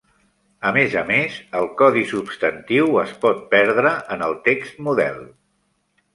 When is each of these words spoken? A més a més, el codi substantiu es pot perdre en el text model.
A 0.69 0.69
més 0.77 0.95
a 1.01 1.03
més, 1.09 1.35
el 1.59 1.69
codi 1.81 2.03
substantiu 2.13 2.89
es 3.03 3.13
pot 3.27 3.45
perdre 3.53 3.93
en 4.17 4.27
el 4.31 4.35
text 4.49 4.83
model. 4.91 5.23